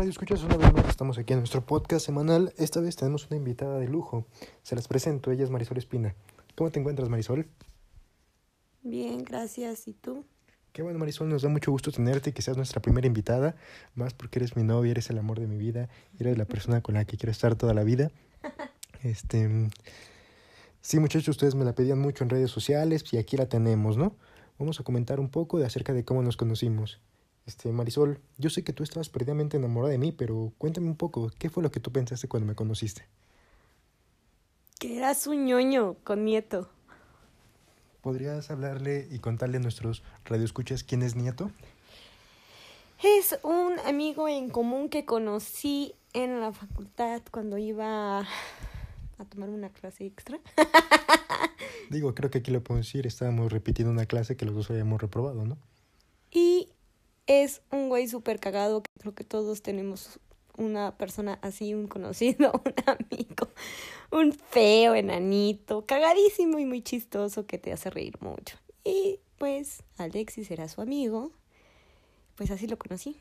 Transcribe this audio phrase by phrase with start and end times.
[0.00, 2.54] Radio Escuchas una vez más, estamos aquí en nuestro podcast semanal.
[2.56, 4.24] Esta vez tenemos una invitada de lujo.
[4.62, 6.14] Se las presento, ella es Marisol Espina.
[6.56, 7.46] ¿Cómo te encuentras, Marisol?
[8.80, 9.86] Bien, gracias.
[9.88, 10.24] ¿Y tú?
[10.72, 13.56] Qué bueno, Marisol, nos da mucho gusto tenerte y que seas nuestra primera invitada,
[13.94, 16.94] más porque eres mi novia, eres el amor de mi vida, eres la persona con
[16.94, 18.10] la que quiero estar toda la vida.
[19.02, 19.68] Este,
[20.80, 24.16] sí, muchachos, ustedes me la pedían mucho en redes sociales y aquí la tenemos, ¿no?
[24.58, 27.00] Vamos a comentar un poco de acerca de cómo nos conocimos.
[27.50, 31.32] Este, Marisol, yo sé que tú estabas perdidamente enamorada de mí, pero cuéntame un poco,
[31.36, 33.08] ¿qué fue lo que tú pensaste cuando me conociste?
[34.78, 36.70] Que eras un ñoño con nieto.
[38.02, 41.50] ¿Podrías hablarle y contarle a nuestros radioescuchas quién es Nieto?
[43.02, 49.70] Es un amigo en común que conocí en la facultad cuando iba a tomar una
[49.70, 50.38] clase extra.
[51.90, 55.00] Digo, creo que aquí lo podemos decir, estábamos repitiendo una clase que los dos habíamos
[55.00, 55.58] reprobado, ¿no?
[57.32, 60.18] Es un güey súper cagado, que creo que todos tenemos
[60.58, 63.48] una persona así, un conocido, un amigo,
[64.10, 68.56] un feo enanito, cagadísimo y muy chistoso que te hace reír mucho.
[68.82, 71.30] Y pues Alexis era su amigo,
[72.34, 73.16] pues así lo conocí.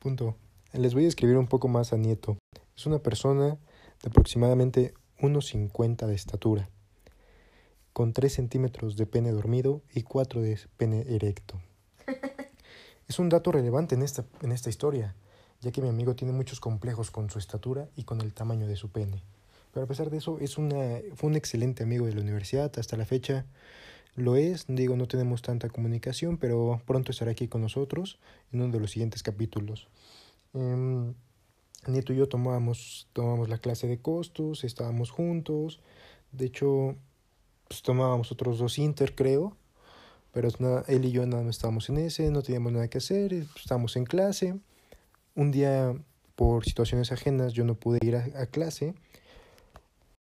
[0.00, 0.34] Punto.
[0.72, 2.36] Les voy a escribir un poco más a Nieto.
[2.76, 3.50] Es una persona
[4.02, 6.68] de aproximadamente 1,50 de estatura,
[7.92, 11.60] con 3 centímetros de pene dormido y 4 de pene erecto.
[13.14, 15.14] Es un dato relevante en esta, en esta historia,
[15.60, 18.74] ya que mi amigo tiene muchos complejos con su estatura y con el tamaño de
[18.74, 19.22] su pene.
[19.72, 22.96] Pero a pesar de eso, es una, fue un excelente amigo de la universidad hasta
[22.96, 23.46] la fecha.
[24.16, 28.18] Lo es, digo, no tenemos tanta comunicación, pero pronto estará aquí con nosotros
[28.50, 29.86] en uno de los siguientes capítulos.
[30.54, 31.14] Eh,
[31.86, 35.78] Nieto y yo tomábamos, tomábamos la clase de costos, estábamos juntos.
[36.32, 36.96] De hecho,
[37.68, 39.56] pues, tomábamos otros dos inter, creo.
[40.34, 40.48] Pero
[40.88, 44.04] él y yo nada más estábamos en ese, no teníamos nada que hacer, estábamos en
[44.04, 44.58] clase.
[45.36, 45.94] Un día,
[46.34, 48.94] por situaciones ajenas, yo no pude ir a, a clase.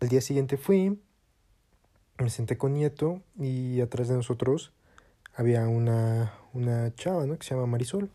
[0.00, 1.00] Al día siguiente fui,
[2.18, 4.72] me senté con Nieto y atrás de nosotros
[5.34, 7.38] había una, una chava, ¿no?
[7.38, 8.10] Que se llama Marisol.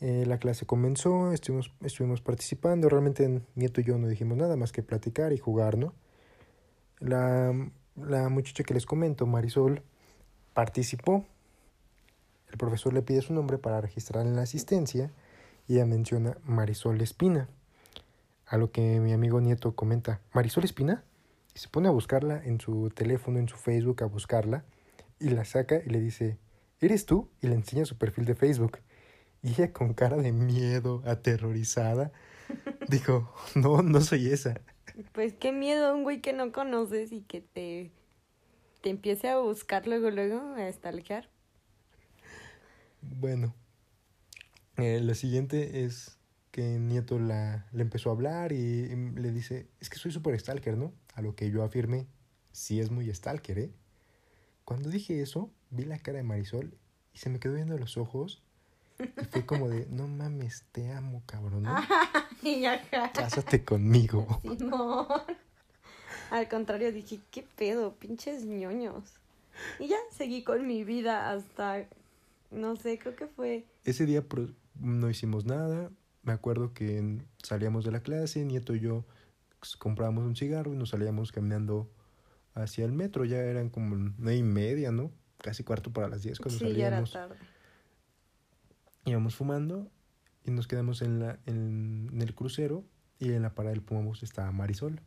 [0.00, 2.88] Eh, la clase comenzó, estuvimos, estuvimos participando.
[2.88, 5.94] Realmente Nieto y yo no dijimos nada más que platicar y jugar, ¿no?
[6.98, 7.54] La,
[7.96, 9.82] la muchacha que les comento, Marisol,
[10.54, 11.24] participó.
[12.50, 15.10] El profesor le pide su nombre para registrar en la asistencia
[15.66, 17.48] y ella menciona Marisol Espina.
[18.46, 21.02] A lo que mi amigo Nieto comenta, ¿Marisol Espina?
[21.54, 24.64] Y se pone a buscarla en su teléfono, en su Facebook, a buscarla,
[25.18, 26.38] y la saca y le dice,
[26.80, 27.28] ¿eres tú?
[27.40, 28.78] Y le enseña su perfil de Facebook.
[29.42, 32.12] Y ella con cara de miedo, aterrorizada,
[32.88, 34.60] dijo, no, no soy esa.
[35.12, 37.90] Pues qué miedo un güey que no conoces y que te,
[38.82, 41.28] te empiece a buscar luego, luego, a stalkear.
[43.00, 43.54] Bueno,
[44.76, 46.18] eh, lo siguiente es
[46.50, 50.38] que Nieto la, le empezó a hablar y, y le dice, es que soy súper
[50.38, 50.92] stalker, ¿no?
[51.14, 52.06] A lo que yo afirmé,
[52.52, 53.72] sí es muy stalker, ¿eh?
[54.64, 56.76] Cuando dije eso, vi la cara de Marisol
[57.12, 58.42] y se me quedó viendo los ojos
[58.98, 61.74] y fue como de, no mames, te amo, cabrón, ¿no?
[63.14, 64.40] Cásate conmigo.
[64.42, 65.06] Simón.
[66.32, 67.94] Al contrario, dije, ¿qué pedo?
[67.96, 69.04] Pinches ñoños.
[69.78, 71.86] Y ya seguí con mi vida hasta,
[72.50, 73.66] no sé, creo que fue...
[73.84, 74.24] Ese día
[74.80, 75.90] no hicimos nada.
[76.22, 79.04] Me acuerdo que salíamos de la clase, Nieto y yo
[79.60, 81.90] pues, comprábamos un cigarro y nos salíamos caminando
[82.54, 83.26] hacia el metro.
[83.26, 85.10] Ya eran como nueve y media, ¿no?
[85.36, 87.12] Casi cuarto para las diez cuando Sí, ya era salíamos.
[87.12, 87.36] tarde.
[89.04, 89.90] Íbamos fumando
[90.46, 92.84] y nos quedamos en, la, en, en el crucero
[93.18, 94.98] y en la parada del Pumabús estaba Marisol.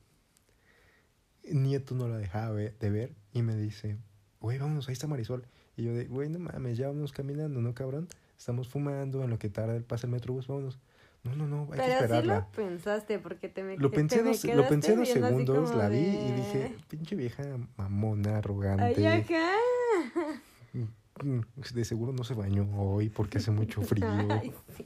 [1.51, 3.97] Nieto no la dejaba de ver y me dice,
[4.39, 5.45] güey, vámonos, ahí está Marisol.
[5.78, 8.07] Y yo de, güey, no mames, ya vamos caminando, ¿no, cabrón?
[8.38, 10.79] Estamos fumando, en lo que tarda el pasa el metrobús, vámonos.
[11.23, 12.35] No, no, no, hay que Pero sí esperarla.
[12.35, 16.31] lo pensaste, porque te me Lo pensé, dos, lo pensé dos segundos, la vi y
[16.34, 17.44] dije, pinche vieja
[17.78, 18.84] mamona, arrogante.
[18.84, 19.52] Ay, acá.
[21.73, 24.05] De seguro no se bañó hoy porque hace mucho frío.
[24.29, 24.85] Ay, sí.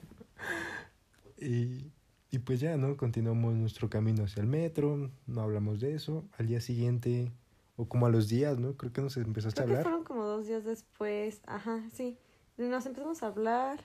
[1.45, 1.91] Y,
[2.31, 2.95] y pues ya, ¿no?
[2.97, 6.25] Continuamos nuestro camino hacia el metro, no hablamos de eso.
[6.37, 7.31] Al día siguiente,
[7.75, 8.75] o como a los días, ¿no?
[8.77, 9.83] Creo que nos empezaste Creo a que hablar.
[9.83, 11.41] fueron como dos días después.
[11.47, 12.17] Ajá, sí.
[12.57, 13.79] Nos empezamos a hablar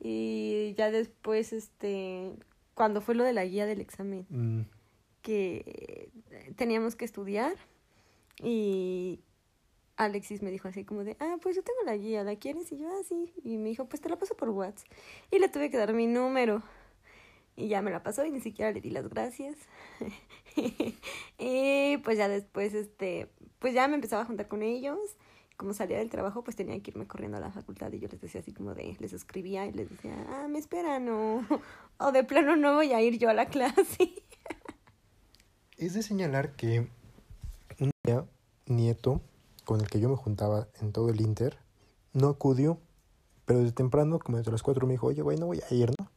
[0.00, 2.32] y ya después, este,
[2.74, 4.60] cuando fue lo de la guía del examen, Mm,
[5.22, 6.10] que
[6.56, 7.56] teníamos que estudiar
[8.42, 9.20] y
[9.96, 12.70] Alexis me dijo así como de, ah, pues yo tengo la guía, ¿la quieres?
[12.70, 13.32] Y yo, ah, sí.
[13.42, 14.86] Y me dijo, pues te la paso por WhatsApp.
[15.30, 16.62] Y le tuve que dar mi número.
[17.56, 19.56] Y ya me la pasó y ni siquiera le di las gracias.
[21.38, 24.98] y pues ya después, este, pues ya me empezaba a juntar con ellos.
[25.56, 28.20] como salía del trabajo, pues tenía que irme corriendo a la facultad y yo les
[28.20, 31.46] decía así como de, les escribía y les decía, ah, me esperan o,
[31.98, 34.12] o de plano no voy a ir yo a la clase.
[35.78, 36.88] Es de señalar que
[37.80, 38.26] un día,
[38.66, 39.22] nieto,
[39.64, 41.58] con el que yo me juntaba en todo el Inter,
[42.12, 42.78] no acudió,
[43.44, 45.90] pero desde temprano, como desde las 4, me dijo, oye, güey, no voy a ir,
[45.98, 46.15] ¿no?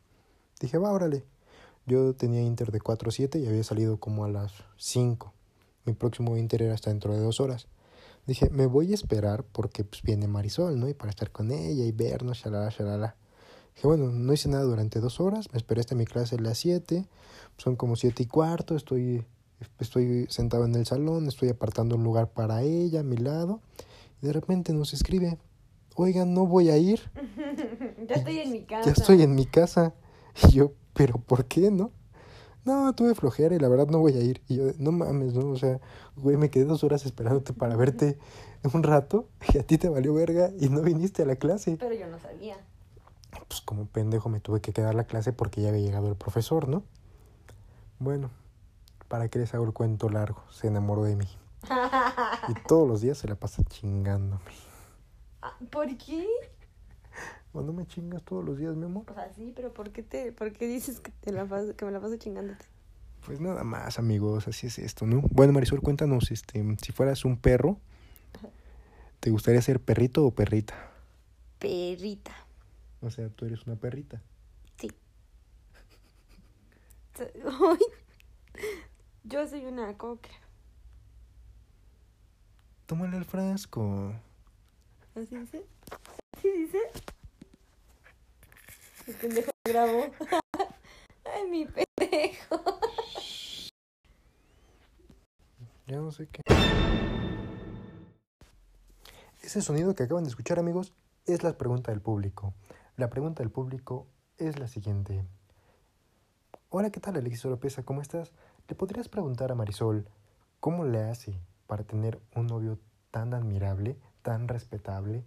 [0.59, 1.23] Dije, va, órale.
[1.85, 5.33] Yo tenía Inter de 4 a 7 y había salido como a las 5.
[5.85, 7.67] Mi próximo Inter era hasta dentro de dos horas.
[8.27, 10.87] Dije, me voy a esperar porque pues, viene Marisol, ¿no?
[10.87, 13.15] Y para estar con ella y vernos, shalala, shalala.
[13.73, 16.57] Dije, bueno, no hice nada durante dos horas, me esperé hasta mi clase a las
[16.59, 17.07] 7,
[17.57, 19.25] son como 7 y cuarto, estoy,
[19.79, 23.61] estoy sentado en el salón, estoy apartando un lugar para ella a mi lado.
[24.21, 25.37] Y de repente nos escribe,
[25.95, 26.99] oigan, no voy a ir.
[28.07, 28.85] ya estoy en mi casa.
[28.85, 29.93] Ya estoy en mi casa.
[30.49, 31.91] Y yo, pero ¿por qué no?
[32.65, 34.41] No, tuve flojera y la verdad no voy a ir.
[34.47, 35.49] Y yo, no mames, ¿no?
[35.49, 35.79] O sea,
[36.17, 38.17] güey, me quedé dos horas esperándote para verte
[38.73, 41.77] un rato y a ti te valió verga y no viniste a la clase.
[41.79, 42.57] Pero yo no sabía.
[43.47, 46.67] Pues como pendejo me tuve que quedar la clase porque ya había llegado el profesor,
[46.67, 46.83] ¿no?
[47.99, 48.29] Bueno,
[49.07, 50.43] ¿para qué les hago el cuento largo?
[50.51, 51.27] Se enamoró de mí.
[52.47, 54.41] y todos los días se la pasa chingándome.
[55.41, 56.27] Ah, ¿Por qué?
[57.53, 59.05] ¿O no me chingas todos los días, mi amor?
[59.09, 61.85] O sea, sí, pero ¿por qué, te, por qué dices que, te la paso, que
[61.85, 62.65] me la paso chingándote?
[63.25, 65.21] Pues nada más, amigos, así es esto, ¿no?
[65.31, 67.79] Bueno, Marisol, cuéntanos, este, si fueras un perro,
[69.19, 70.91] ¿te gustaría ser perrito o perrita?
[71.57, 72.31] Perrita.
[73.01, 74.21] O sea, tú eres una perrita.
[74.77, 74.89] Sí.
[79.23, 80.31] Yo soy una cocker.
[82.85, 84.13] Tómale el frasco.
[85.15, 85.65] ¿Así dice?
[86.35, 86.79] ¿Así dice?
[89.19, 90.05] Pendejo grabó.
[91.25, 92.79] Ay, mi pendejo.
[95.87, 96.41] Ya no sé qué.
[99.41, 100.93] Ese sonido que acaban de escuchar, amigos,
[101.25, 102.53] es la pregunta del público.
[102.95, 104.07] La pregunta del público
[104.37, 105.25] es la siguiente.
[106.69, 107.83] Hola, ¿qué tal, Alexis Oropesa?
[107.83, 108.31] ¿Cómo estás?
[108.69, 110.07] ¿Le podrías preguntar a Marisol
[110.61, 111.37] cómo le hace
[111.67, 112.79] para tener un novio
[113.11, 115.25] tan admirable, tan respetable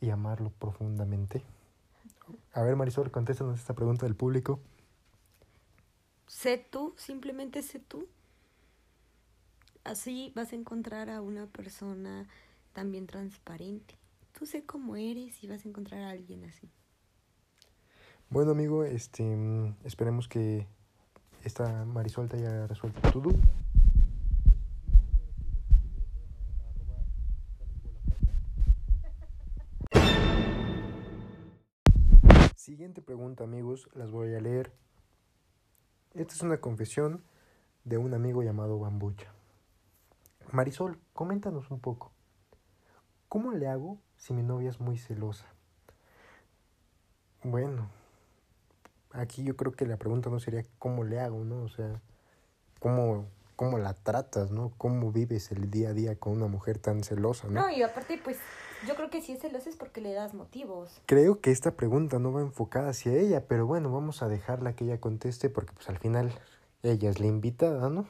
[0.00, 1.44] y amarlo profundamente?
[2.52, 4.60] A ver, Marisol, contéstanos esta pregunta del público.
[6.26, 8.08] Sé tú, simplemente sé tú.
[9.84, 12.28] Así vas a encontrar a una persona
[12.72, 13.98] también transparente.
[14.38, 16.70] Tú sé cómo eres y vas a encontrar a alguien así.
[18.28, 19.24] Bueno, amigo, este,
[19.84, 20.66] esperemos que
[21.42, 23.38] esta Marisol te haya resuelto tu duda.
[32.70, 34.70] Siguiente pregunta, amigos, las voy a leer.
[36.14, 37.24] Esta es una confesión
[37.82, 39.26] de un amigo llamado Bambucha.
[40.52, 42.12] Marisol, coméntanos un poco.
[43.28, 45.46] ¿Cómo le hago si mi novia es muy celosa?
[47.42, 47.88] Bueno,
[49.10, 51.64] aquí yo creo que la pregunta no sería cómo le hago, ¿no?
[51.64, 52.00] O sea,
[52.78, 53.26] cómo,
[53.56, 54.70] cómo la tratas, ¿no?
[54.78, 57.62] ¿Cómo vives el día a día con una mujer tan celosa, ¿no?
[57.62, 58.38] No, y aparte, pues
[58.86, 61.00] yo creo que si es celosa es porque le das motivos.
[61.06, 64.84] Creo que esta pregunta no va enfocada hacia ella, pero bueno, vamos a dejarla que
[64.84, 66.32] ella conteste porque pues al final
[66.82, 68.06] ella es la invitada, ¿no?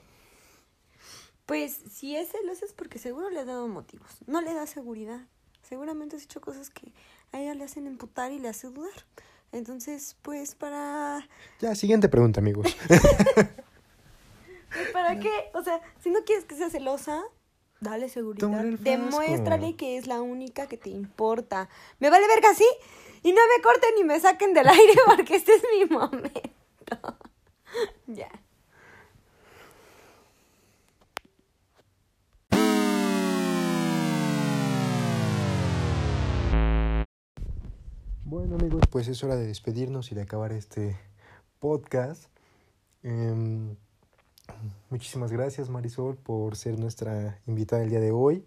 [1.46, 4.08] Pues si es celosa es porque seguro le has dado motivos.
[4.26, 5.20] No le da seguridad.
[5.62, 6.92] Seguramente has hecho cosas que
[7.32, 9.06] a ella le hacen emputar y le hace dudar.
[9.52, 11.26] Entonces, pues para...
[11.60, 12.76] Ya, siguiente pregunta, amigos.
[14.72, 15.30] Pues, ¿Para qué?
[15.54, 17.22] O sea, si no quieres que sea celosa,
[17.80, 18.48] dale seguridad.
[18.78, 21.68] Demuéstrale que es la única que te importa.
[21.98, 22.66] Me vale verga así
[23.22, 26.40] y no me corten ni me saquen del aire porque este es mi momento.
[28.06, 28.30] ya.
[38.24, 40.96] Bueno amigos, pues es hora de despedirnos y de acabar este
[41.58, 42.30] podcast.
[43.02, 43.74] Eh,
[44.90, 48.44] muchísimas gracias Marisol por ser nuestra invitada el día de hoy.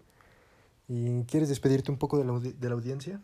[0.88, 3.20] ¿Y quieres despedirte un poco de la, de la audiencia?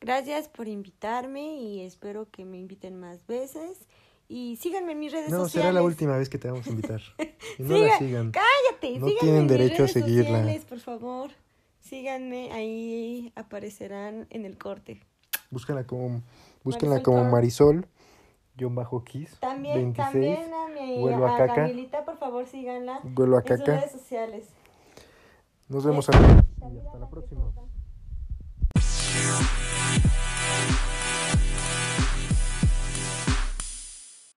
[0.00, 3.86] Gracias por invitarme y espero que me inviten más veces.
[4.28, 5.54] Y síganme en mis redes no, sociales.
[5.54, 7.00] No, será la última vez que te vamos a invitar.
[7.58, 8.32] Y no la sigan.
[8.32, 10.38] Cállate, No tienen en derecho a seguirla.
[10.38, 11.30] sociales, por favor.
[11.80, 15.00] Síganme, ahí aparecerán en el corte.
[15.50, 16.22] Búsquenla como,
[16.64, 17.30] búsquenla Marisol como.
[17.30, 17.86] Marisol,
[18.56, 21.54] bajo Kiss, También, 26, también a mi a a caca.
[21.54, 24.48] Camilita, por favor, síganla vuelo a en sus redes sociales.
[25.68, 27.42] Nos vemos amigos y hasta la próxima.